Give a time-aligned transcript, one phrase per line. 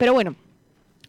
[0.00, 0.34] Pero bueno,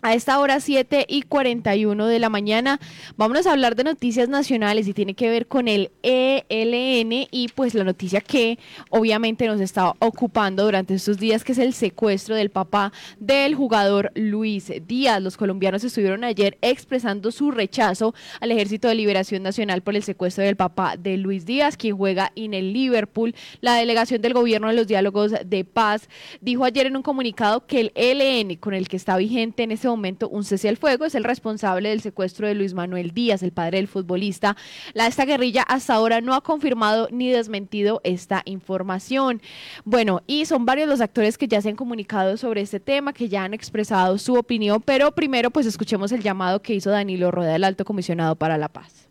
[0.02, 2.80] a esta hora 7 y 41 de la mañana
[3.18, 7.74] vámonos a hablar de noticias nacionales y tiene que ver con el ELN y pues
[7.76, 8.58] la noticia que
[8.90, 14.12] obviamente nos está ocupando durante estos días que es el secuestro del papá del jugador
[14.16, 15.22] Luis Díaz.
[15.22, 20.44] Los colombianos estuvieron ayer expresando su rechazo al Ejército de Liberación Nacional por el secuestro
[20.44, 23.36] del papá de Luis Díaz, quien juega en el Liverpool.
[23.60, 26.10] La delegación del gobierno de los diálogos de paz
[26.42, 29.91] dijo ayer en un comunicado que el ELN con el que está vigente en ese
[29.92, 33.52] momento un cese al fuego, es el responsable del secuestro de Luis Manuel Díaz, el
[33.52, 34.58] padre del futbolista.
[34.94, 39.42] La, esta guerrilla hasta ahora no ha confirmado ni desmentido esta información.
[39.86, 43.30] Bueno, y son varios los actores que ya se han comunicado sobre este tema, que
[43.30, 47.56] ya han expresado su opinión, pero primero pues escuchemos el llamado que hizo Danilo Rueda,
[47.56, 49.08] el alto comisionado para la paz.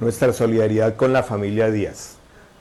[0.00, 2.16] Nuestra solidaridad con la familia Díaz.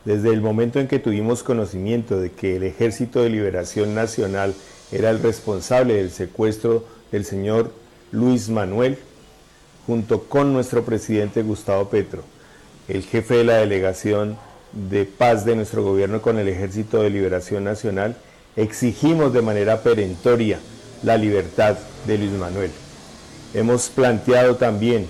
[0.06, 4.54] Desde el momento en que tuvimos conocimiento de que el Ejército de Liberación Nacional
[4.92, 7.72] era el responsable del secuestro el señor
[8.12, 8.98] Luis Manuel,
[9.86, 12.24] junto con nuestro presidente Gustavo Petro,
[12.88, 14.38] el jefe de la delegación
[14.72, 18.16] de paz de nuestro gobierno con el Ejército de Liberación Nacional,
[18.56, 20.60] exigimos de manera perentoria
[21.04, 22.72] la libertad de Luis Manuel.
[23.54, 25.08] Hemos planteado también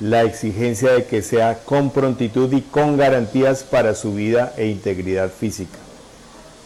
[0.00, 5.30] la exigencia de que sea con prontitud y con garantías para su vida e integridad
[5.30, 5.78] física.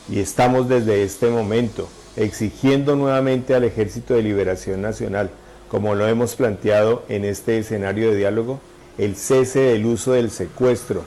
[0.08, 5.30] Y estamos desde este momento exigiendo nuevamente al Ejército de Liberación Nacional,
[5.68, 8.60] como lo hemos planteado en este escenario de diálogo,
[8.98, 11.04] el cese del uso del secuestro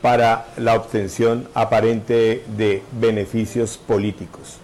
[0.00, 4.56] para la obtención aparente de beneficios políticos.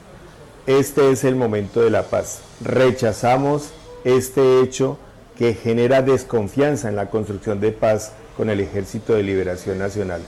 [0.67, 2.41] Este es el momento de la paz.
[2.63, 3.71] Rechazamos
[4.05, 4.99] este hecho
[5.37, 10.21] que genera desconfianza en la construcción de paz con el Ejército de Liberación Nacional.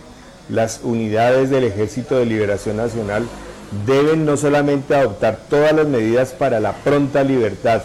[0.48, 3.27] Las unidades del Ejército de Liberación Nacional
[3.86, 7.82] deben no solamente adoptar todas las medidas para la pronta libertad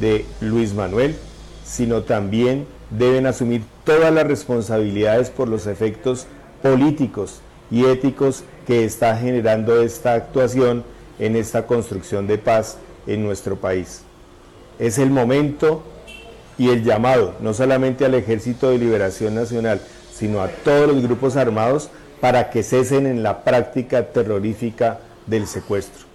[0.00, 1.16] de Luis Manuel,
[1.64, 6.26] sino también deben asumir todas las responsabilidades por los efectos
[6.62, 10.84] políticos y éticos que está generando esta actuación
[11.18, 14.02] en esta construcción de paz en nuestro país.
[14.78, 15.82] Es el momento
[16.56, 19.80] y el llamado, no solamente al Ejército de Liberación Nacional,
[20.12, 26.10] sino a todos los grupos armados para que cesen en la práctica terrorífica del secuestro.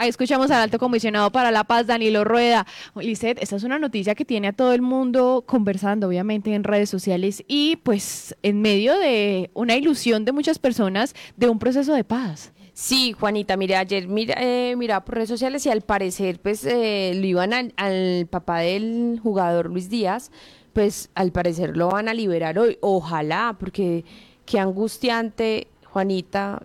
[0.00, 2.66] Ahí escuchamos al alto comisionado para la paz, Danilo Rueda.
[2.96, 6.88] Lisset, esta es una noticia que tiene a todo el mundo conversando, obviamente, en redes
[6.88, 12.02] sociales y pues en medio de una ilusión de muchas personas de un proceso de
[12.02, 12.50] paz.
[12.72, 17.12] Sí, Juanita, mire, ayer mira, eh, mira por redes sociales y al parecer pues eh,
[17.14, 20.30] lo iban al, al papá del jugador Luis Díaz,
[20.72, 22.78] pues al parecer lo van a liberar hoy.
[22.80, 24.06] Ojalá, porque
[24.46, 26.62] qué angustiante, Juanita,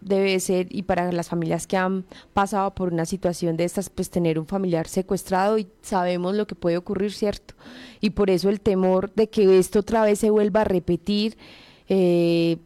[0.00, 4.10] debe ser y para las familias que han pasado por una situación de estas, pues
[4.10, 7.54] tener un familiar secuestrado y sabemos lo que puede ocurrir, ¿cierto?
[8.00, 11.36] Y por eso el temor de que esto otra vez se vuelva a repetir
[11.88, 12.58] eh,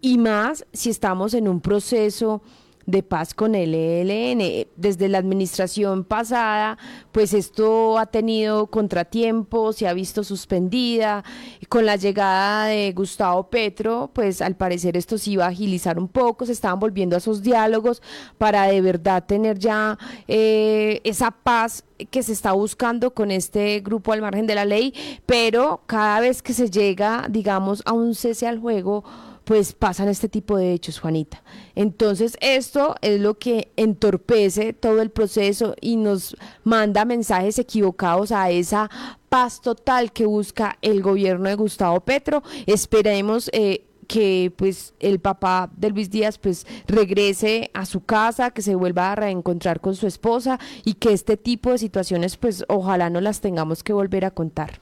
[0.00, 2.42] y más si estamos en un proceso
[2.86, 4.68] de paz con el ELN.
[4.76, 6.78] Desde la administración pasada,
[7.12, 11.24] pues esto ha tenido contratiempos, se ha visto suspendida.
[11.68, 16.08] Con la llegada de Gustavo Petro, pues al parecer esto se iba a agilizar un
[16.08, 18.02] poco, se estaban volviendo a esos diálogos
[18.38, 24.12] para de verdad tener ya eh, esa paz que se está buscando con este grupo
[24.12, 24.94] al margen de la ley,
[25.26, 29.04] pero cada vez que se llega, digamos, a un cese al juego,
[29.44, 31.42] pues pasan este tipo de hechos, Juanita.
[31.74, 38.50] Entonces, esto es lo que entorpece todo el proceso y nos manda mensajes equivocados a
[38.50, 38.90] esa
[39.28, 42.42] paz total que busca el gobierno de Gustavo Petro.
[42.66, 48.62] Esperemos eh, que pues el papá de Luis Díaz pues regrese a su casa, que
[48.62, 53.10] se vuelva a reencontrar con su esposa y que este tipo de situaciones pues ojalá
[53.10, 54.80] no las tengamos que volver a contar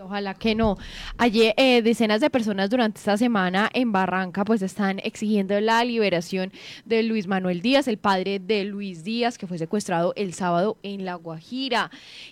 [0.00, 0.78] ojalá que no.
[1.18, 6.52] Ayer eh, decenas de personas durante esta semana en Barranca pues están exigiendo la liberación
[6.84, 11.04] de Luis Manuel Díaz, el padre de Luis Díaz, que fue secuestrado el sábado en
[11.04, 11.90] La Guajira.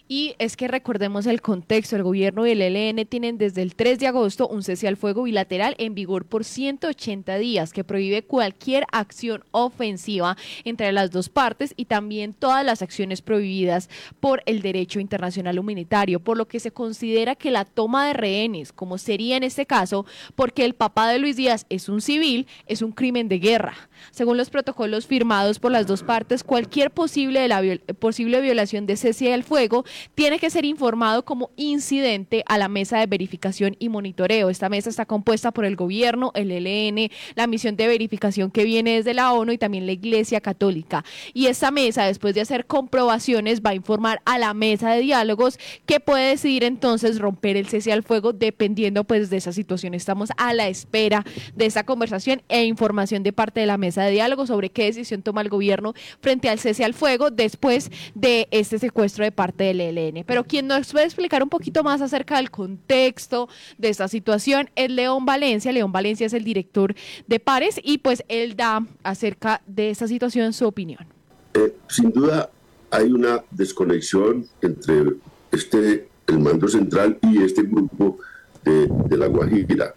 [0.08, 3.98] Y es que recordemos el contexto, el gobierno y el ELN tienen desde el 3
[3.98, 8.84] de agosto un cese al fuego bilateral en vigor por 180 días que prohíbe cualquier
[8.92, 13.88] acción ofensiva entre las dos partes y también todas las acciones prohibidas
[14.20, 18.12] por el derecho internacional humanitario, por lo que se considera que la la toma de
[18.12, 20.06] rehenes, como sería en este caso,
[20.36, 23.74] porque el papá de Luis Díaz es un civil, es un crimen de guerra.
[24.12, 27.60] Según los protocolos firmados por las dos partes, cualquier posible, de la
[27.98, 29.84] posible violación de cese al fuego
[30.14, 34.50] tiene que ser informado como incidente a la mesa de verificación y monitoreo.
[34.50, 38.96] Esta mesa está compuesta por el gobierno, el ELN, la misión de verificación que viene
[38.96, 41.04] desde la ONU y también la Iglesia Católica.
[41.34, 45.58] Y esta mesa, después de hacer comprobaciones, va a informar a la mesa de diálogos
[45.86, 49.94] que puede decidir entonces romper el cese al fuego dependiendo pues de esa situación.
[49.94, 51.24] Estamos a la espera
[51.54, 55.22] de esa conversación e información de parte de la mesa de diálogo sobre qué decisión
[55.22, 59.80] toma el gobierno frente al cese al fuego después de este secuestro de parte del
[59.80, 60.24] ELN.
[60.26, 63.48] Pero quien nos puede explicar un poquito más acerca del contexto
[63.78, 65.72] de esta situación es León Valencia.
[65.72, 66.94] León Valencia es el director
[67.26, 71.06] de Pares y pues él da acerca de esta situación su opinión.
[71.54, 72.50] Eh, sin duda
[72.90, 75.14] hay una desconexión entre
[75.52, 78.18] este el mando central y este grupo
[78.64, 79.94] de, la Guajira.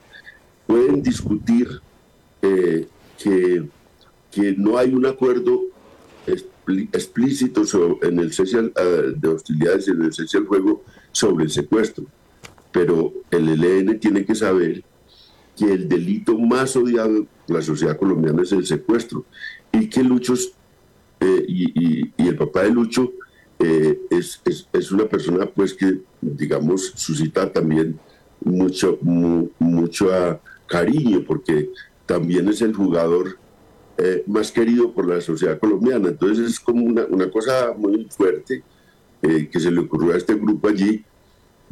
[0.65, 1.67] Pueden discutir
[2.41, 2.87] eh,
[3.21, 3.67] que,
[4.31, 5.61] que no hay un acuerdo
[6.91, 7.63] explícito
[8.01, 12.05] en el cese eh, de hostilidades y en el cese al fuego sobre el secuestro.
[12.71, 14.83] Pero el ELN tiene que saber
[15.57, 19.25] que el delito más odiado por la sociedad colombiana es el secuestro
[19.71, 20.53] y que Luchos
[21.19, 23.11] eh, y, el papá de Lucho
[23.63, 24.41] eh, es,
[24.73, 27.99] es, una persona pues que digamos suscita también
[28.43, 28.97] mucho
[29.59, 30.09] mucho
[30.67, 31.69] cariño porque
[32.05, 33.37] también es el jugador
[33.97, 36.09] eh, más querido por la sociedad colombiana.
[36.09, 38.63] Entonces es como una, una cosa muy fuerte
[39.21, 41.03] eh, que se le ocurrió a este grupo allí.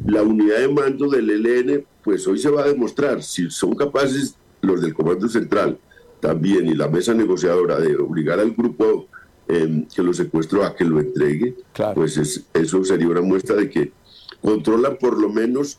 [0.06, 4.36] La unidad de mando del ELN, pues hoy se va a demostrar si son capaces
[4.62, 5.78] los del Comando Central
[6.20, 9.08] también y la mesa negociadora de obligar al grupo
[9.50, 11.56] em, que lo secuestró a que lo entregue,
[11.94, 13.92] pues eso sería una muestra de que
[14.40, 15.78] controlan por lo menos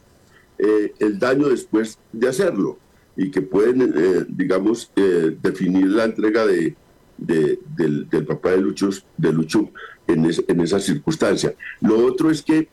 [0.58, 2.78] eh, el daño después de hacerlo
[3.16, 6.76] y que pueden, eh, digamos, eh, definir la entrega de,
[7.18, 9.70] del, papá de Lucho, de Lucho
[10.08, 11.54] en, en esa circunstancia.
[11.82, 12.68] Lo otro es que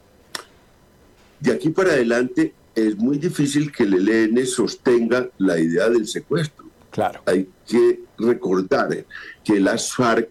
[1.40, 6.66] de aquí para adelante es muy difícil que el ELN sostenga la idea del secuestro.
[6.90, 7.20] Claro.
[7.26, 9.04] Hay que recordar
[9.44, 10.28] que las FARC,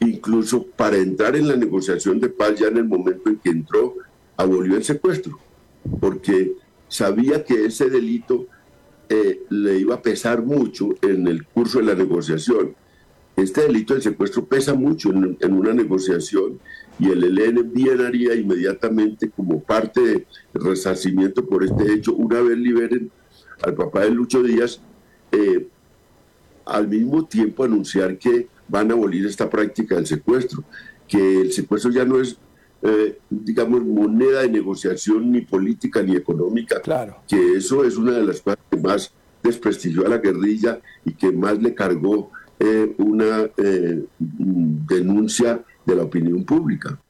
[0.00, 3.94] incluso para entrar en la negociación de paz, ya en el momento en que entró,
[4.36, 5.38] abolió el secuestro,
[6.00, 6.52] porque
[6.88, 8.46] sabía que ese delito
[9.08, 12.74] eh, le iba a pesar mucho en el curso de la negociación.
[13.36, 16.58] Este delito del secuestro pesa mucho en, una negociación
[16.98, 22.58] y el ELN bien haría inmediatamente como parte del resarcimiento por este hecho, una vez
[22.58, 23.10] liberen
[23.62, 24.80] al papá de Lucho Díaz,
[25.30, 25.68] eh,
[26.66, 30.64] al mismo tiempo anunciar que van a abolir esta práctica del secuestro,
[31.06, 32.38] que el secuestro ya no es
[32.80, 36.80] eh, digamos, moneda de negociación ni política ni económica.
[36.80, 37.16] Claro.
[37.26, 39.12] Que eso es una de las cosas que más
[39.42, 42.30] desprestigió a la guerrilla y que más le cargó
[42.60, 47.00] eh, una eh, denuncia de la opinión pública.